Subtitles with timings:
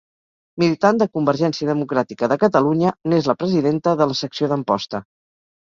[0.61, 5.07] Militant de Convergència Democràtica de Catalunya, n'és la presidenta de la secció d'Amposta.